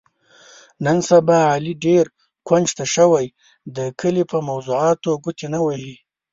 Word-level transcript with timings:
نن 0.85 0.97
سبا 1.09 1.39
علي 1.53 1.73
ډېر 1.85 2.05
کونج 2.47 2.67
ته 2.77 2.85
شوی، 2.95 3.25
د 3.75 3.77
کلي 3.99 4.23
په 4.31 4.37
موضاتو 4.49 5.11
ګوتې 5.23 5.47
نه 5.53 5.59
وهي. 5.65 5.95